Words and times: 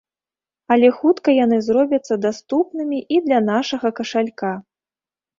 Але 0.75 0.87
хутка 0.99 1.33
яны 1.39 1.59
зробяцца 1.67 2.17
даступнымі 2.25 2.99
і 3.17 3.19
для 3.27 3.39
нашага 3.51 3.87
кашалька. 4.01 4.51